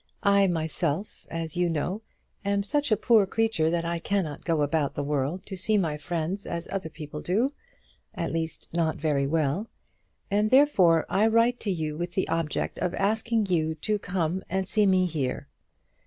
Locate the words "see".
5.55-5.77, 14.67-14.87